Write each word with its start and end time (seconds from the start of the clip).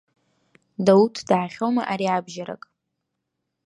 Дауҭ 0.85 1.15
даахьоума 1.29 1.83
ариабжьарак? 1.91 2.63